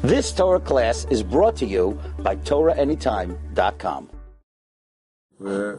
[0.00, 4.08] This Torah class is brought to you by TorahAnytime.com.
[5.38, 5.78] ו...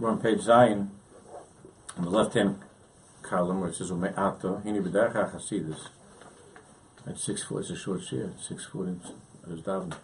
[0.00, 0.90] We're page Zion,
[1.96, 2.58] on the left-hand
[3.22, 5.88] column where it says Ume'ato, Hini B'dercha Chasidus.
[7.06, 8.98] At six foot, it's a short shear, six foot
[9.46, 9.94] there's daven.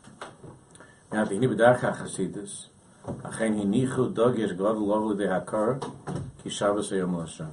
[1.13, 2.67] Now, Hini B'dercha Chasidus,
[3.25, 5.81] Achen Hinichu Dog Yesh God Lovely De Hakar,
[6.43, 7.51] Ki Shabbos Hayom L'Hashem.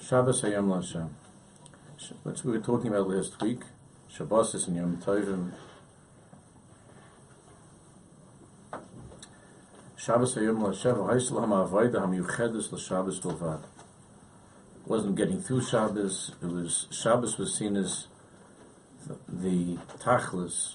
[0.00, 1.08] Shabbos Hayom L'Hashem.
[2.22, 3.60] What we were talking about last week,
[4.08, 5.52] Shabbos is in Yom Tovim,
[10.04, 11.30] Shabbos Hayom L'Shabbos
[13.20, 13.62] Bilvad.
[14.84, 18.08] Wasn't getting through Shabbos, it was, Shabbos was seen as
[19.06, 20.74] the, the tachlis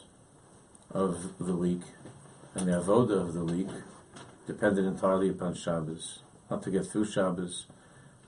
[0.91, 1.81] of the week,
[2.55, 3.67] and the avoda of the week
[4.45, 6.19] depended entirely upon Shabbos.
[6.49, 7.65] Not to get through Shabbos,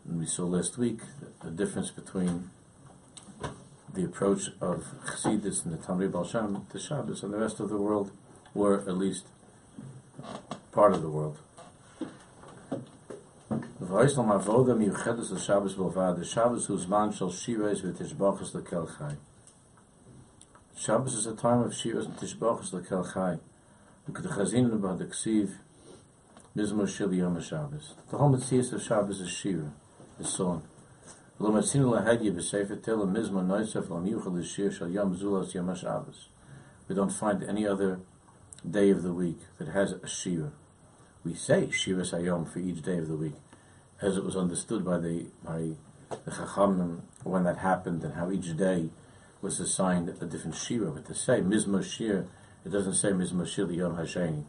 [0.06, 1.00] and we saw last week
[1.42, 2.50] the, difference between
[3.94, 7.70] the approach of Chassidus and the Tamri Baal Shem to Shabbos, and the rest of
[7.70, 8.12] the world
[8.54, 9.28] were at least
[10.72, 11.38] part of the world.
[13.82, 19.16] V'oislam avoda miyuchedes l'Shabbos b'lvad, the Shabbos whose man shall shires v'tishbachas l'kel chai.
[20.76, 23.40] Shabbos is a time of shiras and tishbachas l'kel chai.
[24.08, 25.56] At the chazin about the ksiv,
[26.56, 27.96] mizmor shil yom Shabbos.
[28.12, 29.72] The whole mitzvah of Shabbos is shira,
[30.20, 30.64] is song.
[31.40, 36.28] Lo matzinu lahedye b'sefer tila mizmor noisef lo miyuchel l'shir shal yom zulas yom Shabbos.
[36.88, 38.00] We don't find any other
[38.70, 40.52] day of the week that has a shira.
[41.24, 43.36] We say shira sayom for each day of the week,
[44.02, 45.72] as it was understood by the by
[46.10, 48.90] the chachamim when that happened and how each day
[49.42, 50.92] was assigned a different shira.
[50.92, 52.26] But to say mizmor shir,
[52.66, 54.44] it doesn't say mizmor shir yom hasheni,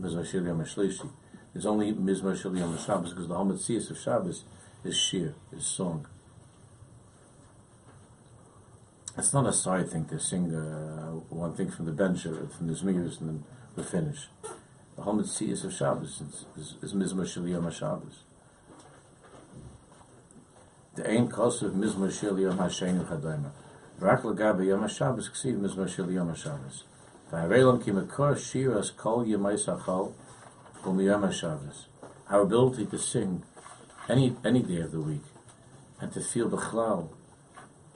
[0.00, 1.10] mizmor shir yom hashlishi.
[1.54, 4.44] It's only mizmor shir yom Shabbos because the mitzvah of Shabbos
[4.84, 6.06] is shir, is song.
[9.14, 12.66] It's not a side thing to sing uh, one thing from the bench or from
[12.66, 13.44] the Zmirs and then
[13.76, 14.28] we finish.
[14.96, 17.70] The whole mitzvah of Shabbos is, is, is Mizmor Shel Yom
[20.94, 23.50] The Ein Kos of Mizmor Shel Yom HaShenu Chadayma.
[23.98, 26.84] Rak Lagabe Yom HaShabbos Ksiv Mizmor Shel Yom HaShabbos.
[27.30, 30.14] V'harelam ki mekor shiras kol yemai sachal
[30.86, 31.84] um Yom HaShabbos.
[32.30, 33.42] Our ability to sing
[34.08, 35.24] any any day of the week
[36.00, 37.10] and to feel the chlal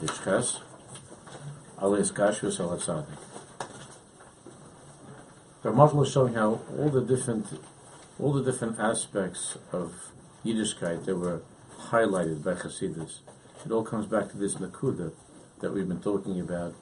[0.00, 0.60] v'darche achsidus, Yitzchas,
[1.80, 3.18] Alias Kashus al Tzadik.
[5.64, 7.46] Ramatla is showing how all the different,
[8.18, 10.12] all the different aspects of
[10.44, 11.42] Yiddishkeit that were
[11.90, 13.18] highlighted by Chassidus.
[13.64, 15.12] It all comes back to this Nakuda
[15.60, 16.74] that we've been talking about,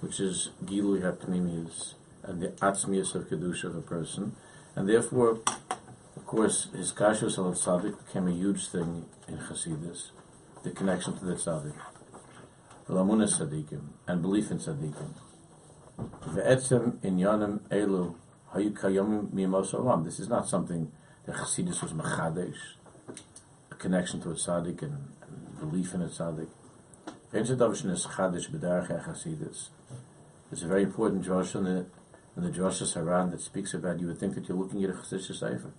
[0.00, 4.34] which is Gilui HaPnimius and the Atzmius of Kedusha of a person.
[4.74, 5.40] And therefore,
[6.16, 10.10] of course, his Kashus al Tzadik became a huge thing in Chassidus,
[10.62, 11.74] the connection to the Tzadik.
[12.88, 15.08] Lamunas Sadiqim, and belief in Sadiqim.
[16.28, 18.14] Ve'etzem inyanim elu
[18.52, 20.04] hayu mimos olam.
[20.04, 20.92] This is not something
[21.24, 22.58] that Chassidus was machadesh,
[23.70, 25.08] a connection to a tzaddik and,
[25.58, 26.48] belief in a tzaddik.
[27.32, 29.68] Ve'etzedavshin is chadesh b'darach Chassidus.
[30.52, 31.86] It's a very important drasha in the,
[32.36, 34.92] in the Drasha Saran that speaks about, you would think that you're looking at a
[34.92, 35.72] Chassidish Sefer.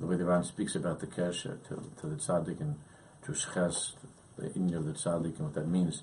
[0.00, 2.80] The way the Ran speaks about the Kesher to, to the tzaddik and
[3.26, 3.92] to Shches,
[4.36, 6.02] the Inyan of the tzaddik and what that means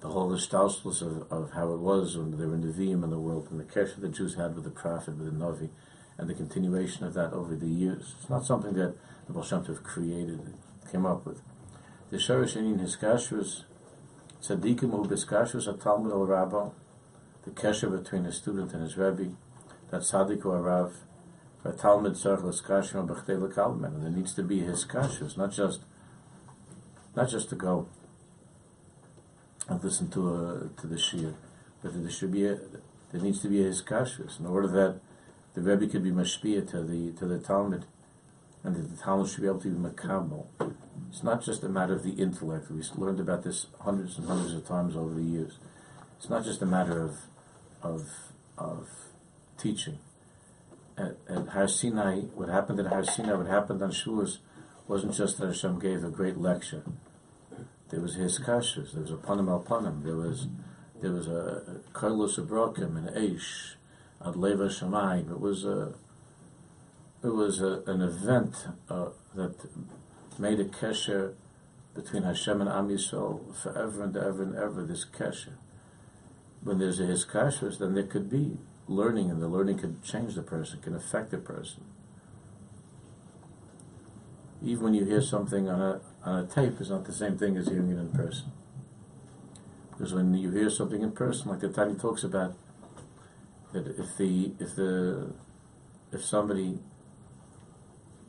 [0.00, 3.48] the whole gestaltless of, of how it was when they were Vim in the world,
[3.50, 5.70] and the kesher the Jews had with the prophet, with the Navi,
[6.18, 8.14] and the continuation of that over the years.
[8.18, 8.94] It's not something that
[9.26, 10.54] the Baal Tov created,
[10.90, 11.42] came up with.
[12.10, 13.64] The Sherish in his kashrus,
[14.42, 16.70] tzaddikim hu biskashrus a Talmud al Rabba,
[17.44, 19.32] the kesher between a student and his Rebbe,
[19.90, 20.94] that tzaddik or Rav,
[21.62, 25.80] for Talmud tzarch and there needs to be his kashrus, not just,
[27.16, 27.88] not just to go
[29.68, 31.34] and listen to a, to the shir.
[31.82, 32.58] But there should be a,
[33.12, 35.00] there needs to be a hiskashus in order that
[35.54, 37.84] the Rebbe could be mashpia to the to the Talmud,
[38.62, 40.46] and that the Talmud should be able to be makabel.
[41.08, 42.70] It's not just a matter of the intellect.
[42.70, 45.58] We've learned about this hundreds and hundreds of times over the years.
[46.18, 47.16] It's not just a matter of
[47.82, 48.10] of
[48.58, 48.88] of
[49.58, 49.98] teaching.
[50.98, 54.38] At, at Har Sinai, what happened at Har Sinai, what happened on Shavuos,
[54.88, 56.82] wasn't just that Hashem gave a great lecture.
[57.90, 58.92] There was his kashas.
[58.92, 60.02] There was a panim al panim.
[60.02, 60.48] There was
[61.00, 63.74] there was a karlos abrokim and eish
[64.24, 64.64] ad leva.
[64.64, 65.94] It was a
[67.22, 69.54] it was a, an event uh, that
[70.38, 71.34] made a kesher
[71.94, 74.84] between Hashem and Am Yisrael forever and ever and ever.
[74.84, 75.54] This kesher.
[76.62, 80.42] When there's a hiskashus, then there could be learning, and the learning could change the
[80.42, 81.84] person, can affect the person.
[84.62, 87.56] Even when you hear something on a on a tape, is not the same thing
[87.56, 88.50] as hearing it in person.
[89.90, 92.54] Because when you hear something in person, like the Tani talks about,
[93.72, 95.32] that if the if the
[96.12, 96.80] if somebody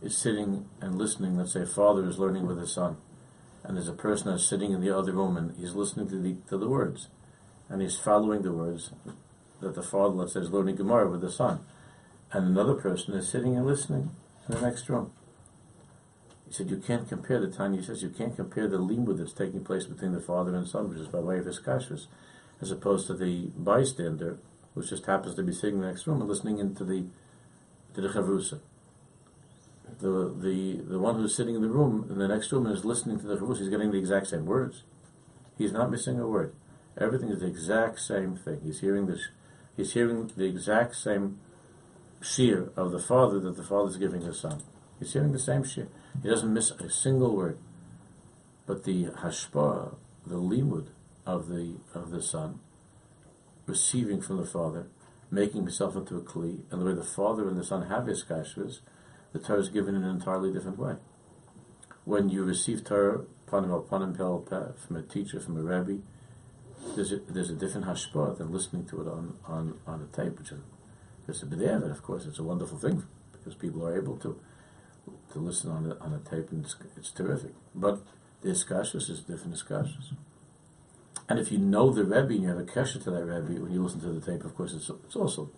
[0.01, 2.97] is sitting and listening, let's say a father is learning with his son,
[3.63, 6.35] and there's a person that's sitting in the other room and he's listening to the
[6.49, 7.07] to the words,
[7.67, 8.91] and he's following the words
[9.59, 11.59] that the father, let's say, is learning Gemara with the son,
[12.31, 14.11] and another person is sitting and listening
[14.47, 15.11] in the next room.
[16.47, 17.75] He said you can't compare the.
[17.75, 20.89] He says you can't compare the limud that's taking place between the father and son,
[20.89, 22.07] which is by way of his kashrus,
[22.61, 24.39] as opposed to the bystander,
[24.73, 27.05] which just happens to be sitting in the next room and listening into the
[27.95, 28.59] to the chavrusa.
[29.99, 32.85] The the the one who's sitting in the room in the next room and is
[32.85, 34.83] listening to the chavrusa, he's getting the exact same words.
[35.57, 36.53] He's not missing a word.
[36.99, 38.61] Everything is the exact same thing.
[38.63, 39.27] He's hearing this.
[39.75, 41.39] He's hearing the exact same
[42.21, 44.63] shear of the father that the father is giving his son.
[44.99, 45.89] He's hearing the same shit.
[46.21, 47.57] He doesn't miss a single word.
[48.65, 49.95] But the hashpah,
[50.25, 50.87] the limud
[51.25, 52.59] of the of the son,
[53.65, 54.87] receiving from the father,
[55.31, 58.23] making himself into a kli, and the way the father and the son have his
[58.23, 58.79] kashrus,
[59.33, 60.95] the Torah is given in an entirely different way.
[62.05, 65.97] When you receive Torah panim al panim pel from a teacher, from a rabbi,
[66.95, 70.39] there's a, there's a different hashpah than listening to it on, on, on a tape,
[70.39, 70.59] which is
[71.25, 73.03] there's a b'diavad, of course, it's a wonderful thing
[73.33, 74.39] because people are able to
[75.33, 77.51] to listen on a, on a tape, and it's, it's terrific.
[77.75, 78.01] But
[78.41, 80.13] the iskashus is different iskashus.
[81.29, 83.73] And if you know the Rebbe and you have a kesher to that Rebbe, when
[83.73, 85.49] you listen to the tape, of course, it's, it's also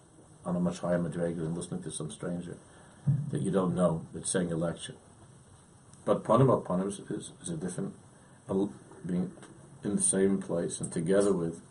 [0.46, 2.57] on a much higher madrega than listening to some stranger
[3.31, 4.96] that you don't know that's saying a lecture.
[6.06, 7.94] But panim panim is, is, is, a different,
[9.06, 9.31] being
[9.84, 11.62] in the same place and together with,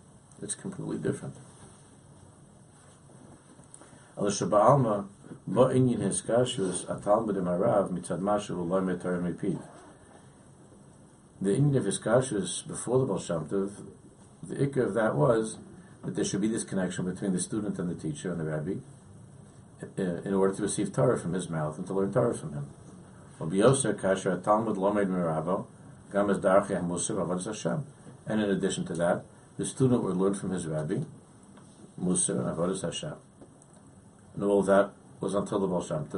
[0.40, 1.34] it's completely different.
[4.16, 5.54] Al Shabbat The
[11.50, 13.84] inyan of hiskashus before the Tov,
[14.42, 15.58] the ikka of that was
[16.04, 18.74] that there should be this connection between the student and the teacher and the rabbi
[19.96, 22.66] in order to receive Torah from his mouth and to learn Torah from him.
[23.40, 23.52] And
[28.42, 29.24] in addition to that,
[29.56, 31.04] the student would learn from his rabbi,
[31.96, 33.14] Musa and Avodas Hashem.
[34.34, 36.08] And all that was until the Baal Shem.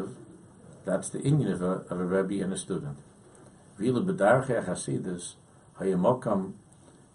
[0.85, 2.97] That's the Indian of a, of a Rebbe and a student.
[3.79, 5.35] Vila bedarche hasidus
[5.79, 6.53] hayamokam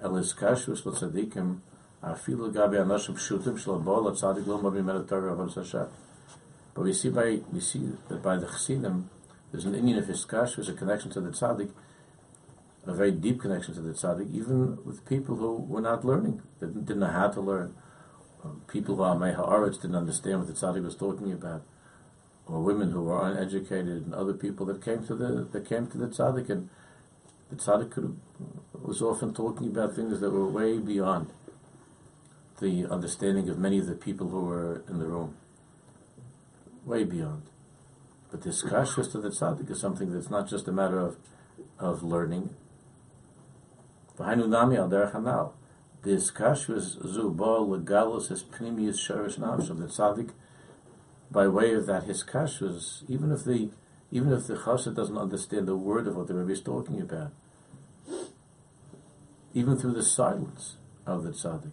[0.01, 1.59] elis kashrus l'tzadikim
[2.03, 5.87] afilu gabi anoshim pshutim shalabo l'tzadik lo mabi meditorah of Hashem.
[6.73, 9.09] But we see by we see that by the chassidim,
[9.51, 11.69] there's an Indian of his kashrus, a connection to the tzaddik,
[12.85, 16.85] a very deep connection to the tzaddik, even with people who were not learning, didn't,
[16.85, 17.73] didn't know how to learn.
[18.67, 21.63] People who are Haaretz didn't understand what the tzaddik was talking about
[22.47, 25.97] or women who were uneducated and other people that came to the that came to
[25.97, 26.69] the tzaddik and
[27.49, 28.19] the tzaddik could,
[28.73, 31.31] was often talking about things that were way beyond
[32.59, 35.35] the understanding of many of the people who were in the room.
[36.85, 37.43] Way beyond.
[38.31, 41.17] But this kashrus to the tzaddik is something that's not just a matter of
[41.79, 42.51] of learning.
[44.17, 44.27] This
[46.31, 50.31] kashrus zu ba legalus is pnimius sharish of The tzaddik
[51.31, 53.69] by way of that his kashrus, even if the
[54.11, 57.31] even if the chassid doesn't understand the word of what the Rebbe is talking about,
[59.53, 61.71] even through the silence of the tzaddik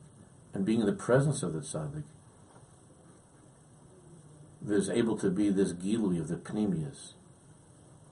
[0.54, 2.04] and being in the presence of the tzaddik,
[4.60, 7.12] there's able to be this gilui of the pnimius.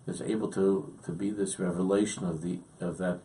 [0.04, 3.20] There's able to, to be this revelation of the of that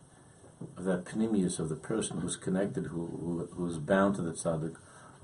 [0.76, 4.76] of that pnimius of the person who's connected, who, who who's bound to the tzaddik,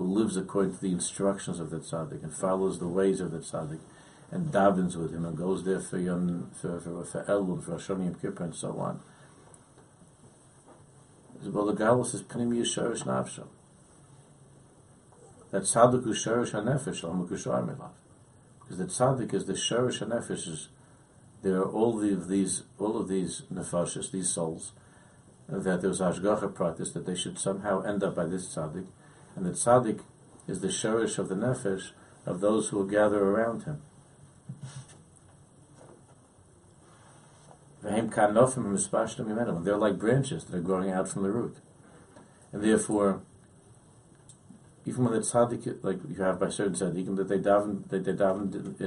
[0.02, 3.38] who lives according to the instructions of the tzaddik and follows the ways of the
[3.38, 3.80] tzaddik
[4.30, 8.02] and davens with him and goes there for Yom, for, for, for Elul, for Hashem
[8.02, 9.00] Yom Kippur and so on.
[11.44, 13.48] Well, the Galus is Pnimi Yisharish Nafsham.
[15.50, 17.90] That tzaddik who sharish hanefesh al mekushar milav.
[18.60, 20.68] Because the tzaddik is the sherish and nefesh.
[21.42, 24.72] There are all of these, all of these nefashis, these souls,
[25.48, 28.86] that there's ashgacha practice that they should somehow end up by this tzaddik,
[29.34, 30.00] and the tzaddik
[30.46, 31.90] is the sherish of the nefesh
[32.26, 33.82] of those who will gather around him.
[37.82, 41.56] They're like branches that are growing out from the root.
[42.52, 43.22] And therefore,
[44.84, 48.12] even when the tzaddik, like you have by certain tzaddikim, that they daven, they, they
[48.12, 48.80] daven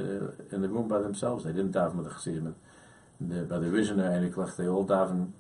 [0.54, 1.44] in, the room by themselves.
[1.44, 2.56] They didn't daven with the chassidim.
[3.20, 5.32] By the Rishon or they all daven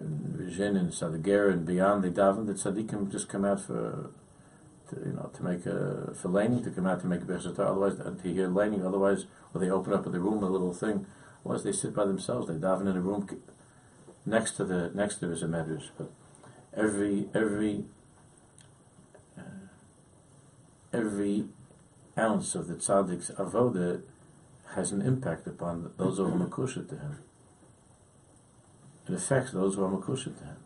[0.00, 2.04] in Rizhin and Sadager and beyond.
[2.04, 2.46] They daven.
[2.46, 4.10] The tzaddikim just come out for,
[4.90, 7.58] to, you know, to make a for laning, to come out to make a bereshit.
[7.58, 8.86] Otherwise, to hear laning.
[8.86, 11.06] Otherwise, or they open up in the room a little thing
[11.46, 12.48] was they sit by themselves.
[12.48, 13.28] They daven in a room
[14.24, 15.88] next to the next to the medrash.
[15.96, 16.10] But
[16.76, 17.84] every every
[19.38, 19.42] uh,
[20.92, 21.44] every
[22.18, 24.02] ounce of the tzaddik's avoda
[24.74, 27.18] has an impact upon those are makusha to him.
[29.08, 30.56] It affects those who are makusha to him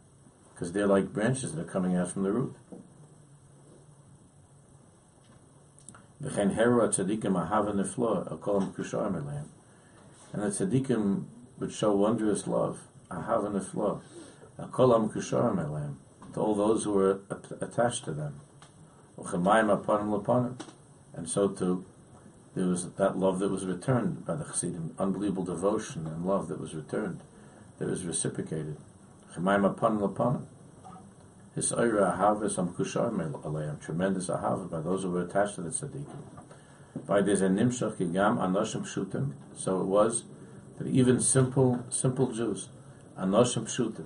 [0.54, 2.54] because they're like branches that are coming out from the root.
[6.22, 9.46] V'chein heru tzaddikim ahav neflo, akol makusha amelem
[10.32, 11.24] and the tzaddikim
[11.58, 12.80] would show wondrous love,
[13.10, 14.02] ahav and kol
[14.70, 15.94] kolam kusharim
[16.32, 17.20] to all those who were
[17.60, 18.40] attached to them,
[21.14, 21.84] and so too
[22.54, 26.60] there was that love that was returned by the Chassidim, unbelievable devotion and love that
[26.60, 27.20] was returned,
[27.80, 28.76] that was reciprocated.
[29.34, 29.42] His
[31.72, 36.22] oira ahava some kusharim aleim, tremendous ahava by those who were attached to the tzaddikim.
[37.06, 39.32] By this nimshach gigam anoshim pshutim.
[39.56, 40.24] So it was
[40.78, 42.68] that even simple simple Jews,
[43.18, 44.04] anoshim pshutim,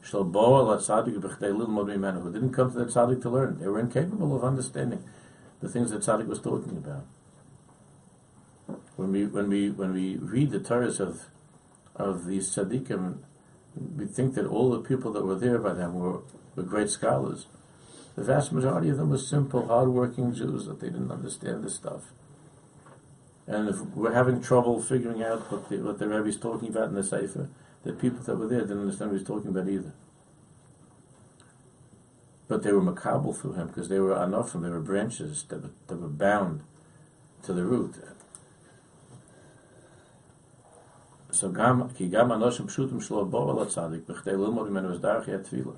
[0.00, 3.58] shal boa la tzaddik b'chdei lilmod mimenu, who didn't come to the tzaddik to learn.
[3.58, 5.02] They were incapable of understanding
[5.60, 7.04] the things that tzaddik was talking about.
[8.94, 11.30] When we when we when we read the Torahs of
[11.98, 13.18] of these tzaddikim,
[13.96, 16.20] we think that all the people that were there by them were,
[16.56, 17.46] were great scholars.
[18.16, 22.12] The vast majority of them were simple, hard-working Jews that they didn't understand this stuff.
[23.46, 26.88] And if we're having trouble figuring out what the, what the Rebbe is talking about
[26.88, 27.48] in the Sefer,
[27.84, 29.92] the people that were there didn't understand what he's talking about either.
[32.48, 35.70] But they were makabel through him because they were anofim, they were branches that were,
[35.86, 36.62] that were bound
[37.42, 37.94] to the root.
[41.38, 45.28] So gam ki gam anoshim pshutim shlo bo ala tzadik b'chdei lilmod imenu es darach
[45.28, 45.76] yet tefillah.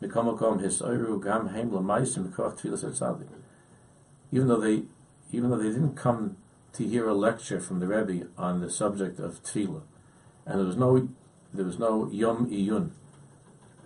[0.00, 3.28] Mikam makom his oiru gam heim l'maisim koch tefillah tzadik.
[4.30, 4.84] Even though they,
[5.30, 6.38] even though they didn't come
[6.72, 9.82] to hear a lecture from the Rebbe on the subject of tefillah,
[10.46, 11.06] and there was no
[11.52, 12.88] there was no yom iyun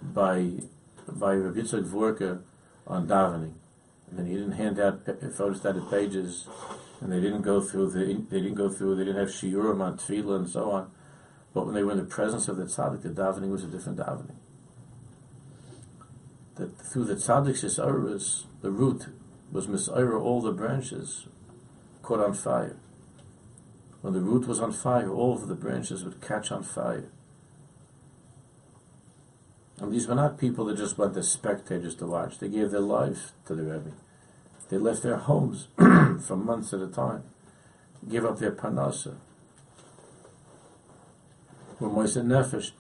[0.01, 0.53] by
[1.09, 2.41] by Rabbi Yitzchak Vorka
[2.87, 3.55] on davening,
[4.17, 6.47] and he didn't hand out photostated pages,
[7.01, 9.99] and they didn't go through the they didn't go through they didn't have shiurim on
[9.99, 10.93] tefillah and so on,
[11.57, 13.99] but when they were in the presence of the tzaddik, the davening was a different
[13.99, 14.37] davening.
[16.57, 19.07] That through the tzaddik's isaurus, the root
[19.51, 21.29] was misaira all the branches
[22.03, 22.77] caught on fire.
[24.03, 27.09] When the root was on fire, all of the branches would catch on fire.
[29.79, 32.39] And these were not people that just went as spectators to watch.
[32.39, 33.93] They gave their life to the Rebbe.
[34.69, 37.23] They left their homes for months at a time,
[38.07, 39.17] gave up their parnasa.
[41.79, 42.71] Were moist nefesh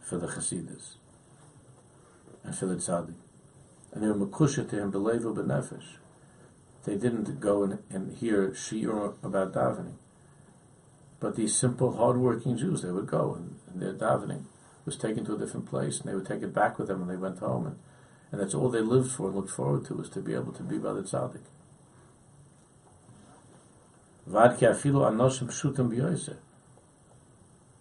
[0.00, 0.94] for the Hasidus
[2.44, 3.14] and for the tzaddik.
[3.92, 5.96] And they were makusha to him, belevu benefesh.
[6.84, 9.94] They didn't go and, and hear shiur about davening.
[11.18, 14.44] But these simple, hard-working Jews, they would go and, and their davening
[14.84, 17.08] was taken to a different place, and they would take it back with them when
[17.08, 17.78] they went home, and,
[18.30, 20.62] and that's all they lived for and looked forward to was to be able to
[20.62, 21.40] be by the tzaddik.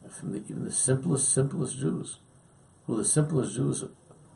[0.10, 2.20] From the, even the simplest, simplest Jews,
[2.86, 3.84] who the simplest Jews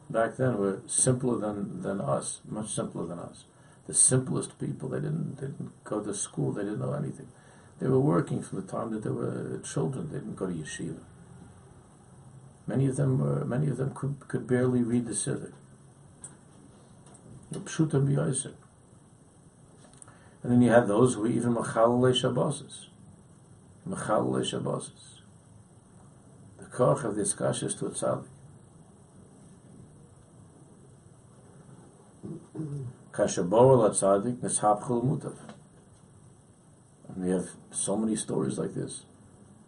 [0.10, 3.46] back then were simpler than, than us, much simpler than us
[3.88, 4.90] the simplest people.
[4.90, 6.52] They didn't, they didn't go to school.
[6.52, 7.30] They didn't know anything.
[7.80, 10.10] They were working from the time that they were children.
[10.10, 11.00] They didn't go to yeshiva.
[12.68, 15.54] Many of them were, many of them could, could barely read the Siddur.
[20.44, 22.88] And then you had those who were even machalale shabboses.
[23.88, 24.44] Machalale
[26.72, 27.34] kasha is
[27.76, 28.28] to a tzaddik.
[33.12, 35.36] Kashabor Latzadik Nishapchul Mutav.
[37.08, 39.06] And we have so many stories like this.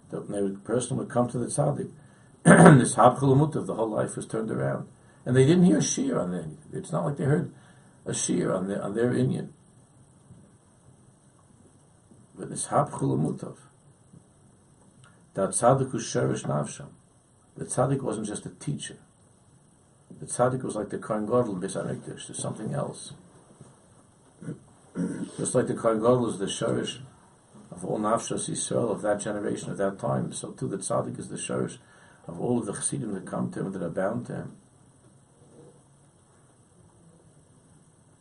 [0.09, 1.91] That a person would come to the tzaddik,
[2.45, 4.87] Nishapchul Mutav, the whole life was turned around.
[5.25, 6.57] And they didn't hear shir on them.
[6.73, 7.53] It's not like they heard
[8.05, 9.53] a shir on their, on their Indian.
[12.39, 13.57] with mishapchul mutav.
[15.39, 16.89] That tzaddik was sherish nafsham.
[17.55, 18.97] The tzaddik wasn't just a teacher.
[20.19, 23.13] The tzaddik was like the Kohen Gadol in There's something else.
[25.37, 26.99] Just like the Kohen Gadol is the sherish
[27.71, 31.29] of all nafshas Yisrael of that generation, of that time, so too the tzaddik is
[31.29, 31.79] the sherish
[32.27, 34.57] of all of the chassidim that come to him, that are bound to him.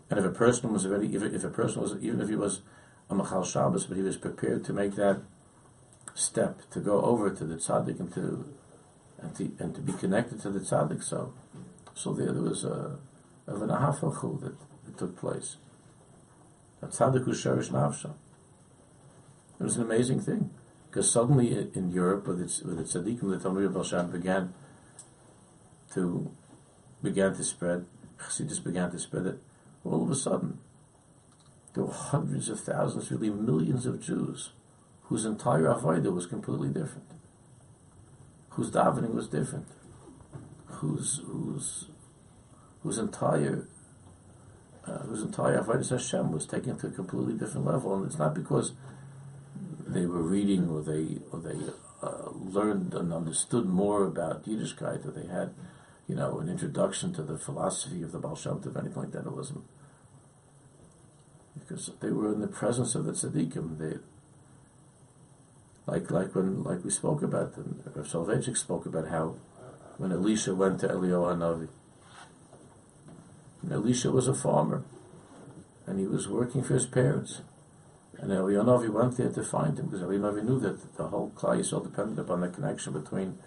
[0.08, 2.60] And if a person was already, if, if a person was, even if he was
[3.10, 5.20] a Machal Shabbos, but he was prepared to make that
[6.18, 8.52] step, to go over to the tzaddik and to,
[9.22, 11.32] and to, and to be connected to the tzaddik, so,
[11.94, 12.98] so there, there was a,
[13.46, 15.56] of an ahafalchu that, that took place.
[16.82, 18.14] A tzaddik who nafsha.
[19.60, 20.50] It was an amazing thing.
[20.88, 24.54] Because suddenly in Europe, with its, with its tzaddikim, the Talmud Balshan began
[25.94, 26.30] to,
[27.02, 27.86] began to spread,
[28.18, 29.38] Chassidus began to spread it,
[29.84, 30.58] all of a sudden,
[31.74, 34.50] there were hundreds of thousands, really millions of Jews
[35.08, 37.10] whose entire avodah was completely different,
[38.50, 39.66] whose davening was different,
[40.66, 41.86] whose whose
[42.82, 43.66] whose entire
[44.86, 48.34] uh, whose entire avodah Hashem was taken to a completely different level, and it's not
[48.34, 48.72] because
[49.86, 51.58] they were reading or they or they
[52.02, 55.54] uh, learned and understood more about Yiddishkeit or they had
[56.06, 59.26] you know an introduction to the philosophy of the Baal Shem Tov, anything like that.
[59.26, 59.64] It wasn't
[61.58, 63.78] because they were in the presence of the tzaddikim.
[63.78, 63.98] They,
[65.88, 69.36] like like when like we spoke about, and Rav Soloveitchik spoke about how
[69.96, 71.68] when Elisha went to Eliyahu Hanavi,
[73.62, 74.84] and Elisha was a farmer,
[75.86, 77.40] and he was working for his parents.
[78.18, 81.32] And Eliyahu Hanavi went there to find him because Eliyahu Hanavi knew that the whole
[81.34, 83.38] Klal Yisrael depended upon the connection between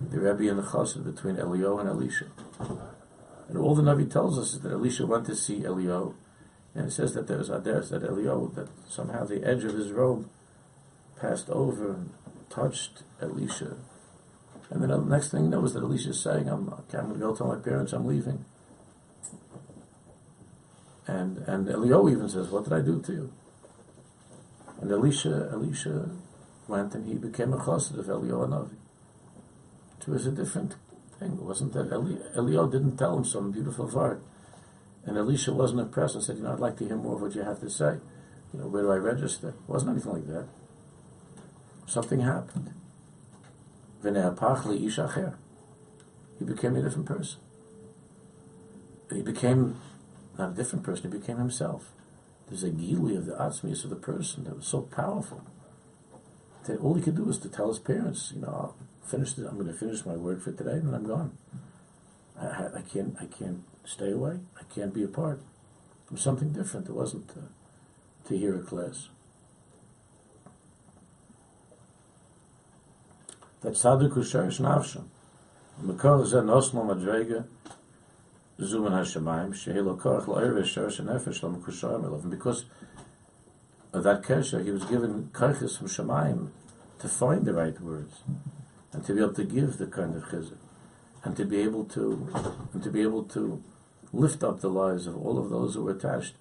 [0.00, 2.26] the Rebbe and the Chassid, between Eliyahu and Elisha.
[3.48, 6.14] And all the Navi tells us is that Elisha went to see Eliyahu
[6.74, 9.90] and it says that there was Adair, that Eliyahu, that somehow the edge of his
[9.90, 10.28] robe
[11.20, 12.10] passed over and
[12.48, 13.76] touched Elisha.
[14.70, 17.18] And then the next thing you know is that Elisha's saying, I'm, I'm going to
[17.18, 18.44] go tell my parents I'm leaving.
[21.06, 23.32] And, and Eliyahu even says, what did I do to you?
[24.80, 26.10] And Elisha, Elisha
[26.68, 28.76] went and he became a chassid of Eliyahu Navi.
[30.00, 30.76] It was a different
[31.18, 31.32] thing.
[31.32, 34.22] It wasn't that Eli, Eliyahu didn't tell him some beautiful word.
[35.04, 37.34] And Elisha wasn't impressed and said, you know, I'd like to hear more of what
[37.34, 37.96] you have to say.
[38.52, 39.48] You know, where do I register?
[39.48, 40.46] It wasn't anything like that.
[41.90, 42.72] Something happened.
[44.04, 44.10] He
[46.44, 47.40] became a different person.
[49.12, 49.80] He became
[50.38, 51.90] not a different person, he became himself.
[52.46, 55.44] There's a gili of the atzmius of the person that was so powerful
[56.66, 59.48] that all he could do was to tell his parents, you know, I'll finish this,
[59.48, 61.36] I'm going to finish my work for today and then I'm gone.
[62.40, 64.38] I, I can't, I can't stay away.
[64.56, 65.40] I can't be apart.
[66.06, 66.88] It was something different.
[66.88, 67.48] It wasn't uh,
[68.28, 69.08] to hear a class.
[73.62, 75.04] That tzaddik usharish nafsham.
[75.82, 77.44] Mekor ze nosmo madrega
[78.58, 81.42] zuman hashemayim shehilo korach la'ir v'sharish nefesh.
[82.22, 82.64] And because
[83.92, 86.48] of that kesher, he was given karchis from shemayim
[87.00, 88.20] to find the right words
[88.92, 90.56] and to be able to give the kind of chizuk
[91.24, 92.28] and to be able to
[92.72, 93.62] and to be able to
[94.12, 96.34] lift up the lives of all of those who were attached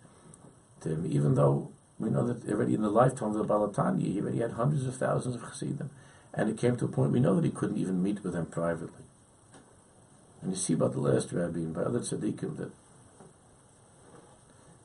[0.82, 4.01] to him, even though we know that already in the lifetime of the Baal HaTanya,
[4.01, 5.89] he already had hundreds of thousands of Chassidim.
[6.34, 8.46] And it came to a point we know that he couldn't even meet with them
[8.46, 9.04] privately.
[10.42, 12.72] And you see about the last rabbi and by other tzaddikim that,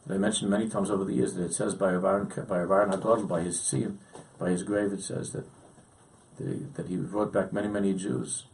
[0.07, 3.27] that I mentioned many times over the years that it says by Rav by Aaron
[3.27, 3.97] by his tziyim,
[4.39, 5.47] by his grave, it says that
[6.39, 8.45] that he, that he brought back many, many Jews.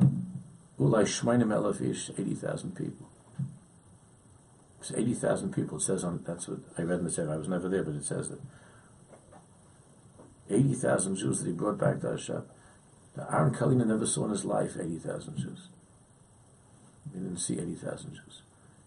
[0.00, 3.08] Ulai Shmainim Elafish, 80,000 people.
[4.80, 5.78] It's 80,000 people.
[5.78, 7.32] It says on, that's what I read in the Sefer.
[7.32, 8.40] I was never there, but it says that
[10.50, 12.42] 80,000 Jews that he brought back to Hashem.
[13.16, 15.68] Now, Aaron Karliner never saw in his life 80,000 Jews.
[17.12, 18.42] He didn't see 80,000 Jews.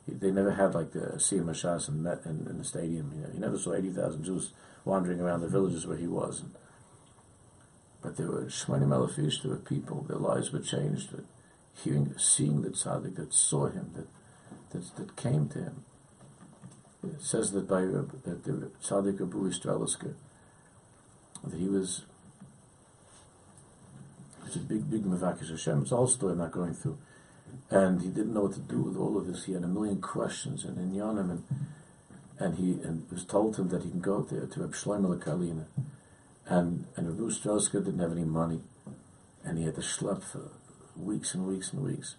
[0.06, 3.12] He, they never had like the Siyum Hashas and met in, in, the stadium.
[3.16, 4.52] You know, he never saw 80,000 Jews
[4.86, 6.42] wandering around the villages where he was.
[6.42, 6.52] And,
[8.02, 11.10] but there were Shmanim Elafish, there were people, their lives were changed.
[11.84, 14.08] Hearing, seeing the tzaddik that saw him, that,
[14.72, 15.86] that, that came to him.
[17.04, 20.16] It says that by that the tzaddik Abu Strelisker,
[21.44, 22.04] that he was
[24.46, 25.82] it's a big, big Mavakish Hashem.
[25.82, 26.98] It's a whole story I'm not going through.
[27.70, 29.44] And he didn't know what to do with all of this.
[29.44, 31.44] He had a million questions and in Yonim, and
[32.40, 35.66] and he and it was told him that he can go there to Reb Karliner.
[36.46, 38.62] And and Abu Strelisker didn't have any money,
[39.44, 40.52] and he had to schlep for
[40.96, 42.16] weeks and weeks and weeks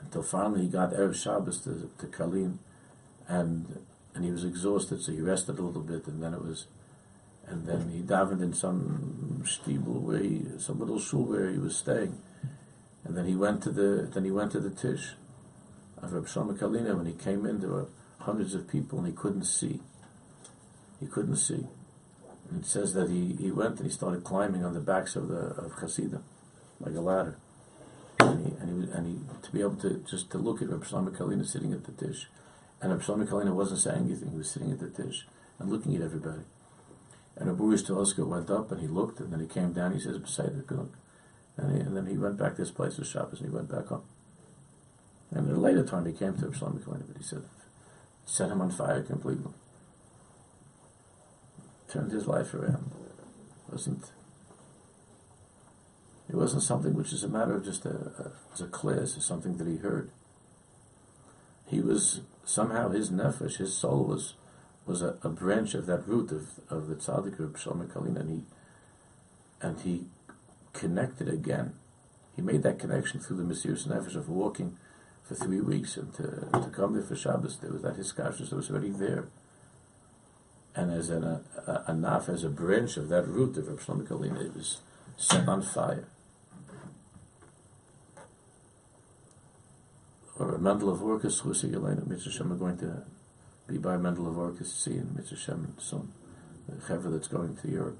[0.00, 2.58] until finally he got Erev Shabbos to, to Karlin,
[3.26, 6.66] and and he was exhausted, so he rested a little bit, and then it was,
[7.50, 11.76] and then he davened in some stiebel where he, some little shul where he was
[11.76, 12.20] staying,
[13.04, 15.12] and then he went to the then he went to the tish
[16.02, 16.96] of Reb Shlomo Karliner.
[16.96, 17.88] When he came in, there were
[18.20, 19.80] hundreds of people, and he couldn't see.
[21.00, 21.66] He couldn't see.
[22.50, 25.28] And it says that he, he went and he started climbing on the backs of
[25.28, 26.24] the of Hasidim,
[26.80, 27.36] like a ladder.
[28.20, 30.84] And he, and he, and he to be able to just to look at Reb
[30.84, 32.28] Shlomo Karliner sitting at the Tish.
[32.80, 34.30] and Reb Shlomo Karliner wasn't saying anything.
[34.30, 35.26] He was sitting at the Tish
[35.58, 36.42] and looking at everybody.
[37.38, 39.92] And Abu Strelisker went up and he looked, and then he came down.
[39.92, 40.90] He says, "Beside good."
[41.56, 43.70] And, he, and then he went back to his place of Shabbos, and he went
[43.70, 44.02] back home.
[45.30, 47.42] And at a later time, he came to Shlomo Karliner, but he said,
[48.28, 49.52] set him on fire completely.
[51.90, 52.92] Turned his life around.
[53.66, 54.12] It wasn't
[56.28, 59.20] it wasn't something which is a matter of just a, a as a class or
[59.20, 60.10] something that he heard.
[61.66, 64.34] He was somehow his nefesh, his soul was
[64.88, 68.30] was a, a branch of that root of, of the tzaddik of Shlomo Karliner, and
[68.30, 68.42] he
[69.60, 70.06] and he
[70.72, 71.74] connected again.
[72.34, 74.76] He made that connection through the Mesiris Nefesh of walking
[75.24, 77.58] for three weeks and to, to come there for Shabbos.
[77.58, 79.26] There was that hiskashus that was already there.
[80.74, 84.40] And as an, a, a, naf, as a branch of that root of Rav Shlomo
[84.40, 84.78] it was
[85.16, 86.06] set on fire.
[90.38, 93.02] Or a Mendel of Vorka, Chusi Yelena, Mitzvah Shem, are going to
[93.68, 96.10] be by Mendel of see in Mitzvah Shem soon,
[96.66, 97.98] the Chever that's going to Europe.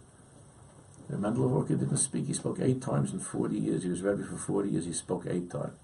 [1.11, 3.83] The Mendel of Vorka didn't speak, he spoke eight times in 40 years.
[3.83, 5.79] He was Rebbe for 40 years, he spoke eight times.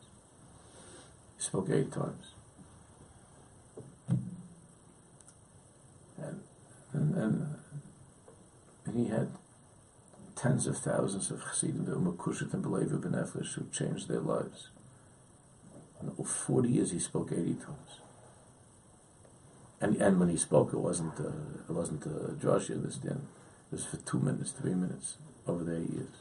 [1.37, 2.33] He spoke eight times.
[4.09, 4.31] And,
[6.93, 7.47] and, and,
[8.87, 9.29] and he had
[10.35, 14.69] tens of thousands of Chassidim, the Umakushet and Belevu Benefesh, who changed their lives.
[16.01, 18.04] And over 40 years he spoke 80 times.
[19.85, 21.29] And, and when he spoke, it wasn't uh,
[21.69, 23.27] it wasn't uh, Josh, you understand?
[23.71, 26.17] It was for two minutes, three minutes over the eight years.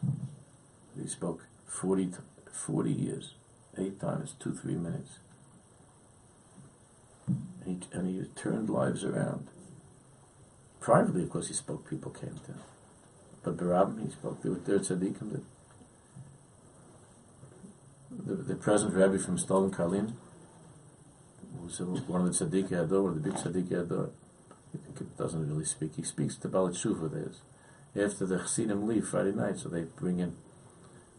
[1.02, 2.12] He spoke 40,
[2.52, 3.36] 40 years
[3.78, 5.20] eight times, two, three minutes.
[7.66, 9.48] And he, and he turned lives around.
[10.82, 12.62] Privately, of course, he spoke, people came to him.
[13.44, 15.42] But Barabim, he spoke, there were there tzaddikim
[18.12, 20.16] the, the present rabbi from Stolin Karlin,
[21.64, 24.10] was one of the tzaddik Ador, one of the big tzaddik Ador,
[24.72, 25.96] he doesn't really speak.
[25.96, 27.42] He speaks to Balat Shuva, there's.
[27.96, 30.36] After the Chassidim leave Friday night, so they bring in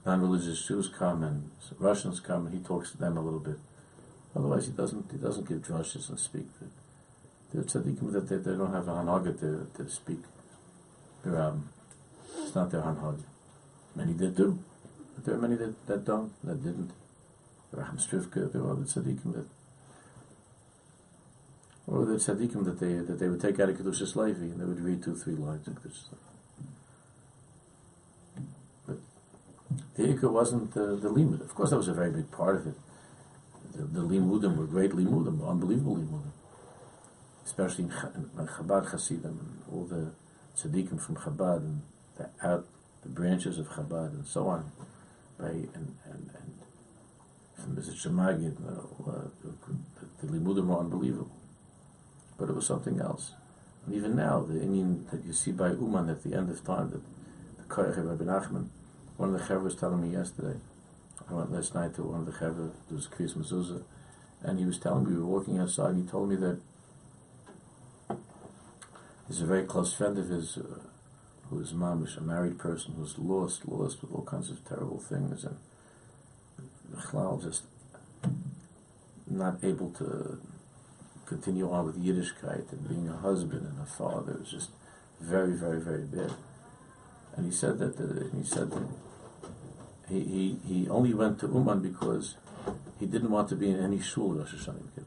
[0.04, 3.58] non-religious Jews come and Russians come, and he talks to them a little bit.
[4.36, 5.10] Otherwise, he doesn't.
[5.12, 6.46] He doesn't give drushes and speak.
[7.52, 10.18] The tzaddikim that they, they don't have a hanhaga to, to speak.
[11.24, 11.68] Um,
[12.42, 13.22] it's not their hanhaga.
[13.94, 14.58] Many that do,
[15.14, 16.90] but there are many that, that don't, that didn't.
[17.72, 19.46] Raham Strivka, there were other tzaddikim that,
[21.86, 24.64] or the tzaddikim that they that they would take out of Kedushas Levi and they
[24.64, 26.34] would read two, three lines of Kedushas Levi.
[29.96, 31.40] The Ikka wasn't the, the limud.
[31.40, 32.74] Of course, that was a very big part of it.
[33.74, 36.32] The, the limudim were great limudim, unbelievable limudim.
[37.44, 40.12] Especially in, in Chabad Hasidim and all the
[40.56, 41.82] tzaddikim from Chabad and
[42.16, 42.66] the out
[43.02, 44.72] the branches of Chabad and so on.
[45.38, 46.54] By and and and
[47.56, 47.94] from Mr.
[47.94, 51.33] Shemagid, uh, uh, the, the limudim were unbelievable.
[52.38, 53.32] But it was something else.
[53.86, 56.90] And even now, the Indian that you see by Uman at the end of time,
[56.90, 57.02] that
[57.58, 58.68] the Koyach of Rabbi Nachman,
[59.16, 60.58] one of the Chaver was telling me yesterday.
[61.30, 63.82] I went last night to one of the Chaver, there was Chris Mezuzah,
[64.42, 66.60] and he was telling me, we were walking outside, and he told me that
[69.28, 70.80] he's a very close friend of his, uh,
[71.48, 75.44] who is mamish, a married person who's lost, lost with all kinds of terrible things,
[75.44, 75.56] and
[76.96, 77.64] Chlal just
[79.26, 80.38] not able to
[81.26, 84.32] continue on with Yiddishkeit and being a husband and a father.
[84.32, 84.70] It was just
[85.20, 86.34] very, very, very bad.
[87.36, 88.88] And he said that uh, he said that
[90.08, 92.36] he, he, he only went to Uman because
[93.00, 95.04] he didn't want to be in any shul Rosh Hashanah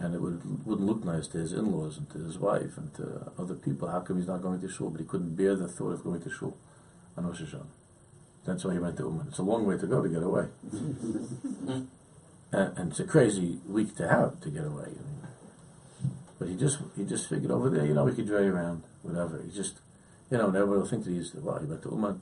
[0.00, 3.30] and it would, wouldn't look nice to his in-laws and to his wife and to
[3.38, 3.88] other people.
[3.88, 4.88] How come he's not going to shul?
[4.88, 6.56] But he couldn't bear the thought of going to shul
[7.16, 7.66] on Rosh Hashanah.
[8.46, 9.26] That's why he went to Uman.
[9.28, 10.46] It's a long way to go to get away.
[12.52, 14.84] and, and, it's a crazy week to have to get away.
[14.84, 18.54] I mean, but he just he just figured over there, you know, we could drive
[18.54, 19.40] around, whatever.
[19.42, 19.80] He just
[20.30, 21.58] you know, never will think that he's well.
[21.58, 22.20] He went to Uman,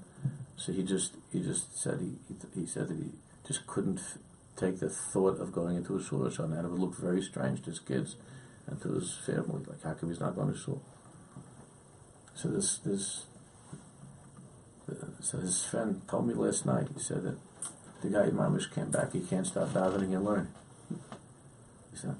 [0.56, 3.10] so he just he just said he he, he said that he
[3.46, 4.18] just couldn't f-
[4.56, 7.62] take the thought of going into a shul or and it would look very strange
[7.62, 8.16] to his kids
[8.66, 9.62] and to his family.
[9.66, 10.82] Like, how come he's not going to shul?
[12.34, 13.26] So this this
[14.90, 16.88] uh, so his friend told me last night.
[16.94, 17.36] He said that
[18.02, 19.12] the guy Mamish came back.
[19.12, 20.52] He can't stop davening and learning.
[21.90, 22.16] He said,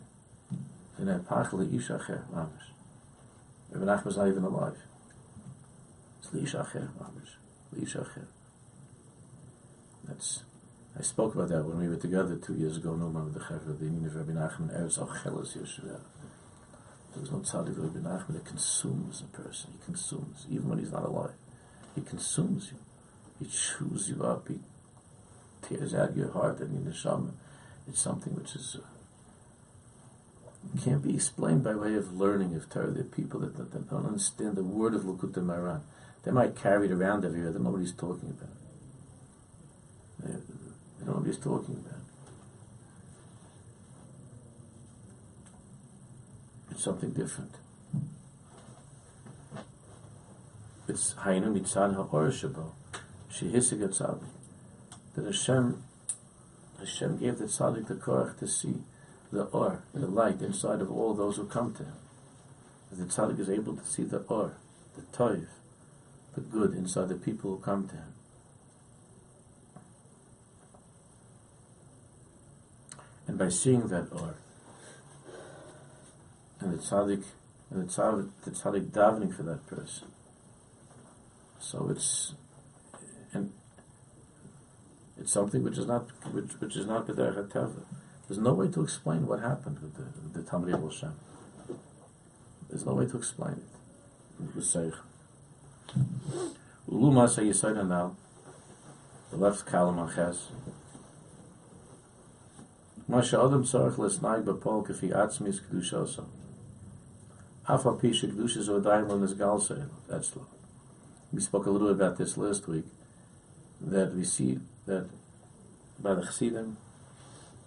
[0.99, 2.73] "In that pachli ishacher Mamish."
[3.75, 4.77] Ibn Achman's not even alive.
[6.33, 6.89] Leishacher,
[7.75, 8.27] Leishacher.
[10.05, 10.43] That's
[10.99, 12.95] I spoke about that when we were together two years ago.
[12.95, 16.01] No man the Chevra, the Union of Rabbi Nachman, Eretz Alchelas Yeshua.
[17.15, 19.71] There's no tzaddik Rabbi Nachman that consumes a person.
[19.79, 21.35] He consumes, even when he's not alive.
[21.95, 22.79] He consumes you.
[23.39, 24.49] He chews you up.
[24.49, 24.59] He
[25.63, 27.33] tears out your heart and your neshama.
[27.89, 28.87] It's something which is uh,
[30.83, 32.91] can't be explained by way of learning of Torah.
[32.91, 35.81] There are people that, that, that don't understand the word of Likutei Moharan.
[36.25, 37.53] They might carry it around everywhere.
[37.53, 38.51] What he's talking about.
[40.23, 40.33] They,
[40.99, 42.01] they know what he's talking about.
[46.71, 47.55] It's something different.
[50.87, 52.73] It's Hainu Mitzad Ha'or Shabo.
[53.33, 54.38] Shehisig Tzadik.
[55.19, 55.83] That Hashem,
[56.79, 58.75] Hashem gave the Tzadik the Korach to see
[59.33, 61.97] the Or, the light inside of all those who come to him.
[62.93, 64.53] The Tzadik is able to see the Or,
[64.95, 65.47] the Toiv,
[66.37, 68.15] the good inside the people who come to him.
[73.27, 74.37] And by seeing that Or,
[76.61, 77.25] and the tzaddik,
[77.71, 80.07] and the tzaddik, the tzaddik davening for that person.
[81.59, 82.35] So it's,
[85.21, 87.83] it's something which is not, which, which is not b'derech teva.
[88.29, 91.15] There's no way to explain what happened with the, the Tamri Hashem.
[92.69, 94.95] There's no way to explain it.
[96.91, 98.17] Ulu Masa now,
[99.31, 100.49] the left column on Ches.
[103.07, 106.25] Masha Adam Tzarech Lesnai Bapol Kafi Atzmis Kedusha Osa.
[107.67, 109.89] Afa Pisha Kedusha Zodaim Lo Nizgal Seil.
[110.07, 110.47] That's lo.
[111.33, 112.85] We spoke a little bit about this last week,
[113.81, 115.09] that we see that
[116.01, 116.77] by the Chassidim,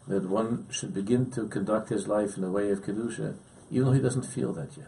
[0.07, 3.35] that one should begin to conduct his life in the way of Kedusha,
[3.69, 4.87] even though he doesn't feel that yet.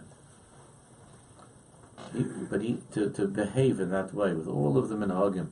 [2.13, 5.47] He, but he, to, to behave in that way with all of the minhagim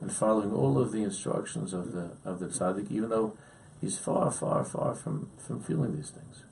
[0.00, 3.36] and following all of the instructions of the of the tzaddik, even though
[3.80, 6.44] he's far, far, far from, from feeling these things.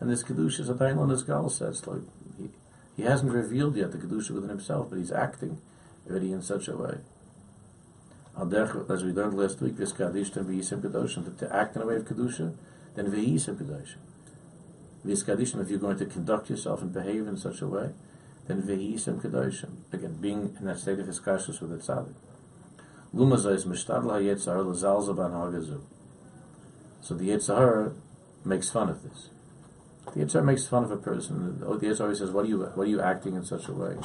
[0.00, 2.02] And this kedusha is a daimon as Gal says, like
[2.38, 2.50] he,
[2.96, 5.58] he hasn't revealed yet the kedusha within himself, but he's acting
[6.08, 6.98] already in such a way
[8.38, 12.54] as we learned last week, and V'yisim Kedoshim, to act in a way of Kedusha,
[12.94, 13.96] then V'yisim Kedoshim.
[15.04, 17.90] This Kaddish, if you're going to conduct yourself and behave in such a way,
[18.46, 19.70] then V'yisim Kedoshim.
[19.92, 22.14] Again, being in that state of Hiskashus with the Tzaddik.
[23.14, 25.80] Lumazais Mishtadl HaYetzar L'zalza Ban Hagazu.
[27.00, 27.94] So the Yetzar
[28.44, 29.30] makes fun of this.
[30.14, 31.62] The Yetzar makes fun of a person.
[31.64, 32.62] Oh, the Yetzar says, "What are you?
[32.62, 33.96] What are you acting in such a way?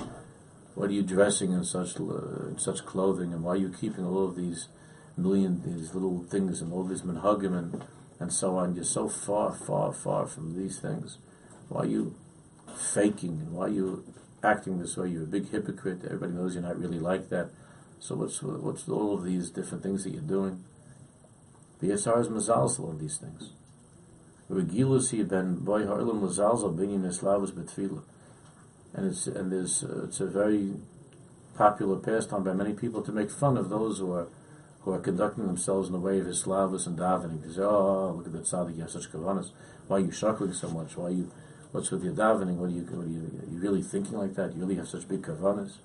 [0.76, 4.06] What are you dressing in such uh, in such clothing, and why are you keeping
[4.06, 4.70] all of these
[5.16, 7.84] million these little things and all these minhagim and
[8.20, 8.76] and so on?
[8.76, 11.20] You're so far, far, far from these things.
[11.70, 12.16] Why are you
[12.76, 13.42] faking?
[13.42, 14.04] And why are you
[14.44, 15.10] acting this way?
[15.10, 16.06] You're a big hypocrite.
[16.06, 17.50] Everybody knows you're not really like that.
[18.00, 20.64] So what's what's all of these different things that you're doing?
[21.82, 23.52] The Yisar is mazalsal on these things.
[24.50, 28.02] Regilus he ben boy harlam mazalsal binyan eslavus betfilah
[28.94, 30.74] and it's and there's uh, it's a very
[31.56, 34.28] popular pastime by many people to make fun of those who are
[34.82, 37.42] who are conducting themselves in the way of Islavus and davening.
[37.42, 39.52] They say, "Oh, look at that tzaddik, you have such kavanas.
[39.88, 40.98] Why are you shuckling so much?
[40.98, 41.32] Why are you?
[41.72, 42.58] What's with your davening?
[42.58, 42.82] What are you?
[42.84, 43.32] What are you?
[43.42, 44.54] Are you really thinking like that?
[44.54, 45.78] You really have such big kavanas?"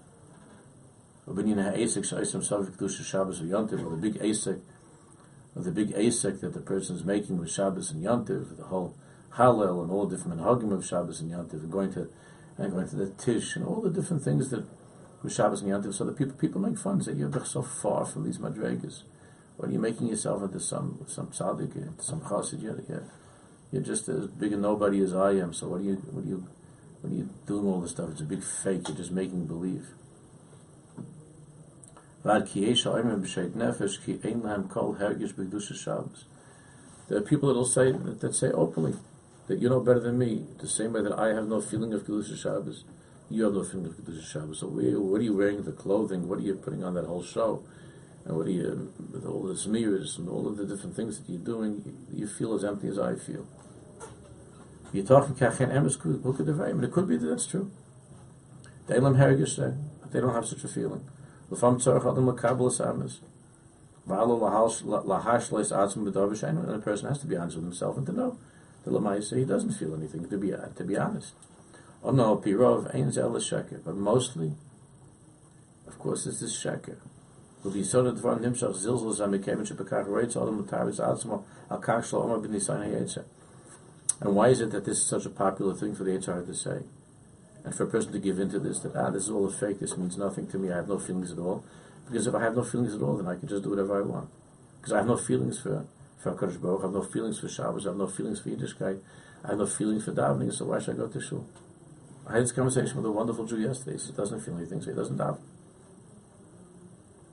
[1.27, 1.55] Or the big
[4.15, 4.61] asik,
[5.55, 8.95] the big asik that the person is making with Shabbos and Yantiv, the whole
[9.35, 12.09] Hallel and all the different minhagim of Shabbos and Yantiv, and going to
[12.59, 14.67] and going to the Tish and all the different things that
[15.23, 15.95] with Shabbos and Yantiv.
[15.95, 19.03] So the people people make fun, say you're so far from these madrigas.
[19.57, 23.05] When you're making yourself into some some tzaddik, some chassid, you're, you're,
[23.73, 25.53] you're just as big a nobody as I am.
[25.53, 26.47] So what are you what are you
[27.01, 28.11] when you're doing all this stuff?
[28.11, 28.89] It's a big fake.
[28.89, 29.87] You're just making believe.
[37.09, 38.95] There are people that will say that say openly
[39.49, 42.05] that you know better than me, the same way that I have no feeling of
[42.05, 42.85] Kedusha Shabbos,
[43.31, 44.61] you have no feeling of Kedusha Shabbos.
[44.61, 46.29] So what are you wearing the clothing?
[46.29, 47.65] What are you putting on that whole show?
[48.25, 51.33] And what are you, with all the smears and all of the different things that
[51.33, 53.47] you're doing, you feel as empty as I feel.
[54.93, 57.71] You're talking Kachen Emes Book of Devayim, it could be that that's true.
[58.87, 58.95] The
[60.11, 61.07] they don't have such a feeling.
[61.51, 62.79] V'alo
[64.09, 68.39] lahash and a person has to be honest with himself and to know
[68.89, 71.33] the Lamaisa, he doesn't feel anything, to be, to be honest.
[72.03, 73.85] Oh no, Pirov, Ein Zel Sheker.
[73.85, 74.53] But mostly,
[75.87, 76.97] of course, it's this Sheker.
[77.65, 78.75] Nimshach
[80.07, 81.01] Reitz Adam Mutaris
[81.71, 83.25] HaYetzer.
[84.21, 86.55] And why is it that this is such a popular thing for the Yitzhar to
[86.55, 86.81] say?
[87.65, 89.81] And for a person to give into this, that ah, this is all a fake,
[89.81, 91.65] this means nothing to me, I have no feelings at all.
[92.07, 94.03] Because if I have no feelings at all, then I can just do whatever I
[94.03, 94.31] want.
[94.81, 95.85] Because I have no feelings for
[96.19, 99.01] for HaKadosh Baruch, I have no feelings for Shabbos, I have no feelings for Yiddishkeit,
[99.45, 101.47] I have no feelings for davening, so why should I go to shul?
[102.27, 103.93] I had this conversation with a wonderful Jew yesterday.
[103.93, 105.41] He says, doesn't feel anything, so he doesn't daven.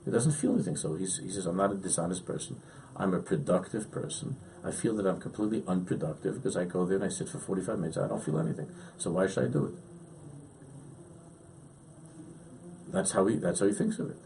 [0.04, 2.60] He doesn't feel anything, so he's, he says, I'm not a dishonest person.
[2.96, 4.36] I'm a productive person.
[4.64, 7.78] I feel that I'm completely unproductive because I go there and I sit for 45
[7.78, 7.98] minutes.
[7.98, 8.70] I don't feel anything.
[8.96, 9.74] So why should I do it?
[12.92, 14.16] That's how he, that's how he thinks of it.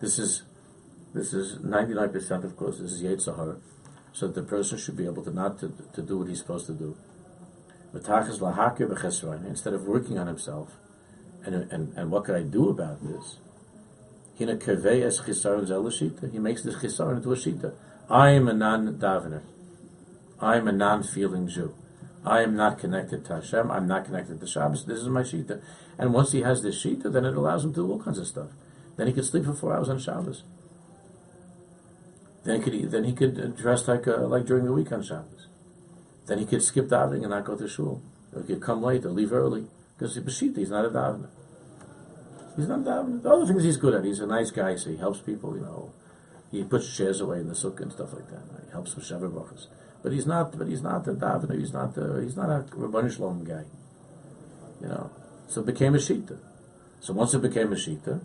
[0.00, 0.42] This is,
[1.14, 3.36] this is 99% of course, this is Yetzer
[4.14, 6.72] So the person should be able to not to, to do what he's supposed to
[6.72, 6.96] do.
[7.92, 10.70] Instead of working on himself,
[11.44, 13.38] and, and, and what could I do about this?
[14.36, 14.86] He makes this
[16.76, 17.74] chisaron into a shita.
[18.08, 19.42] I am a non-davener.
[20.40, 21.74] I am a non-feeling Jew.
[22.24, 23.70] I am not connected to Hashem.
[23.70, 24.86] I'm not connected to Shabbos.
[24.86, 25.60] This is my shita.
[25.98, 28.26] And once he has this shita, then it allows him to do all kinds of
[28.26, 28.48] stuff.
[28.96, 30.44] Then he could sleep for four hours on Shabbos.
[32.44, 35.48] Then he could then he could dress like uh, like during the week on Shabbos.
[36.26, 38.02] Then he could skip davening and not go to shul.
[38.32, 40.90] Or he could come late or leave early because he's a shita, he's not a
[40.90, 41.28] davener.
[42.56, 43.22] He's not davener.
[43.22, 44.04] The other things he's good at.
[44.04, 45.56] He's a nice guy, so he helps people.
[45.56, 45.92] You know,
[46.50, 48.42] he puts chairs away in the sukkah and stuff like that.
[48.64, 49.66] He helps with shavuot brachas.
[50.02, 50.56] But he's not.
[50.56, 51.58] But he's not a davener.
[51.58, 51.96] He's not.
[51.96, 53.64] A, he's not a Rabban Shalom guy.
[54.80, 55.10] You know.
[55.48, 56.38] So it became a shita.
[57.00, 58.20] So once it became a shita,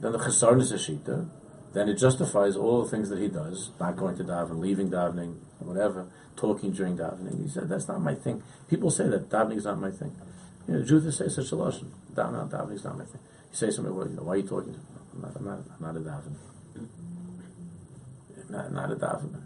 [0.00, 1.28] then the chisaron is a shita.
[1.72, 5.36] Then it justifies all the things that he does, not going to daven, leaving davening,
[5.58, 7.42] whatever, talking during davening.
[7.42, 8.42] He said, that's not my thing.
[8.68, 10.16] People say that davening is not my thing.
[10.66, 11.92] You know, Jews say such a lesson.
[12.14, 13.20] Davening davening is not my thing.
[13.50, 14.78] You say something, well, you know, why are you talking?
[15.14, 16.38] I'm not, I'm not, I'm not a davener.
[18.48, 19.42] Not, not a davener.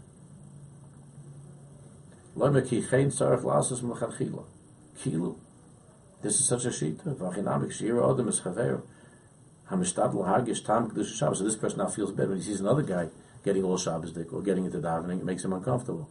[6.21, 7.15] This is such a shita.
[7.15, 8.39] V'achinamik shira odom is.
[8.39, 9.60] Hamistadl hagish tam kedusha Shabbos.
[9.71, 13.09] So this person now feels bad when he sees another guy
[13.43, 15.19] getting all Shabbos dik or getting into davening.
[15.19, 16.09] It makes him uncomfortable.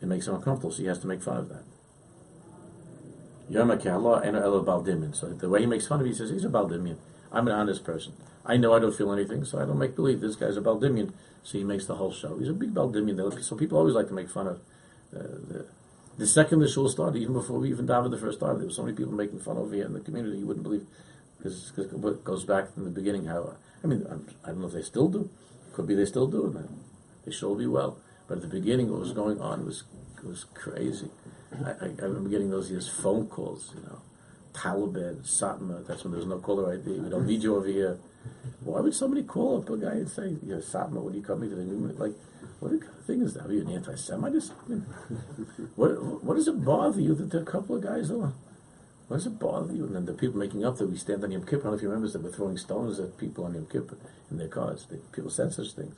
[0.00, 1.64] It makes him uncomfortable, so he has to make fun of that.
[3.50, 6.96] So the way he makes fun of, it, he says he's a baldimian.
[7.32, 8.12] I'm an honest person.
[8.44, 11.12] I know I don't feel anything, so I don't make believe this guy's a baldimian.
[11.42, 12.38] So he makes the whole show.
[12.38, 13.42] He's a big baldimian.
[13.42, 14.60] So people always like to make fun of.
[15.14, 15.66] Uh, the,
[16.18, 18.72] the second the shul started, even before we even davened the first time, there were
[18.72, 20.38] so many people making fun of here in the community.
[20.38, 20.86] You wouldn't believe
[21.38, 23.26] because it goes back from the beginning.
[23.26, 24.04] How I mean,
[24.44, 25.30] I don't know if they still do.
[25.72, 26.68] Could be they still do.
[27.24, 27.98] They should all be well.
[28.26, 29.84] But at the beginning, what was going on was
[30.24, 31.08] was crazy.
[31.64, 33.72] I, I, I remember getting those years phone calls.
[33.74, 34.02] You know,
[34.52, 35.86] Taliban, Satmar.
[35.86, 36.98] That's when there was no caller ID.
[36.98, 37.98] We don't need you over here.
[38.60, 41.22] Why would somebody call up a guy and say, "You yeah, Satmar, what are you
[41.22, 42.14] coming to the new?" Like,
[42.60, 43.46] what kind of thing is that?
[43.46, 44.42] Are you an anti-Semite?
[45.76, 48.32] what what does it bother you that there are a couple of guys are?
[49.08, 49.86] What does it bother you?
[49.86, 51.60] And then the people making up that we stand on Yom Kippur.
[51.60, 53.96] I don't know if you remember that we're throwing stones at people on Yom Kippur
[54.30, 54.86] in their cars.
[54.90, 55.94] They, people said such things.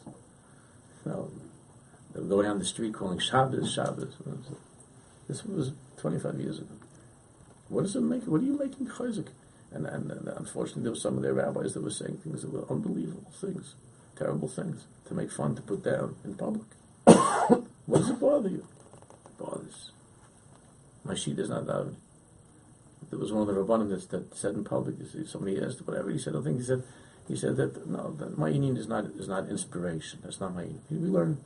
[1.04, 1.30] Know,
[2.14, 4.14] they going down the street calling Shabbos, Shabbos.
[5.26, 6.74] This was 25 years ago.
[7.68, 8.24] What does it make?
[8.24, 9.28] What are you making chayzik?
[9.72, 12.52] And, and, and, unfortunately, there were some of their rabbis that were saying things that
[12.52, 13.74] were unbelievable things,
[14.16, 16.66] terrible things to make fun, to put down in public.
[17.04, 18.66] what does it bother you?
[19.26, 19.92] It bothers.
[21.04, 21.96] My sheet is not davening
[23.10, 24.94] there was one of the rabbanim that, said in public,
[25.26, 26.84] somebody asked whatever, he said, I think he said,
[27.26, 30.20] he said that no, that my union is not is not inspiration.
[30.22, 30.82] That's not my union.
[30.90, 31.38] We learn,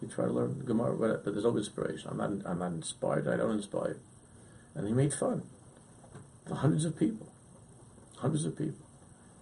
[0.00, 2.10] we try to learn Gemara, but, there's no inspiration.
[2.10, 3.26] I'm not I'm not inspired.
[3.28, 3.98] I don't inspire.
[4.74, 5.42] And he made fun.
[6.48, 7.32] Hundreds of people,
[8.18, 8.86] hundreds of people.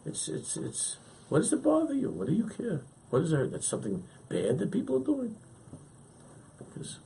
[0.07, 0.97] It's it's it's.
[1.29, 2.11] What does it bother you?
[2.11, 2.83] What do you care?
[3.11, 3.47] What is there?
[3.47, 5.37] That's something bad that people are doing.
[6.59, 6.99] Because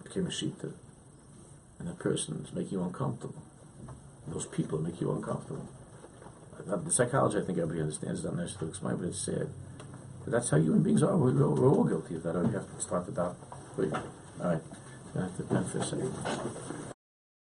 [0.00, 0.72] it became a shita
[1.78, 3.42] and that person is making you uncomfortable.
[4.26, 5.68] Those people make you uncomfortable.
[6.70, 9.48] Uh, the psychology, I think everybody understands, is not necessary to explain, but it's sad.
[10.24, 11.16] But that's how human beings are.
[11.16, 12.36] We're, we're all guilty of that.
[12.36, 13.36] I have to start the dot.
[13.78, 13.94] All
[14.40, 14.60] right.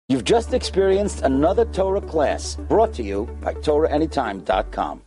[0.09, 4.97] You've just experienced another Torah class brought to you by TorahAnytime.com.